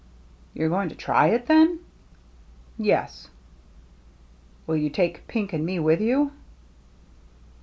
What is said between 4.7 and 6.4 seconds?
you take Pink and me with you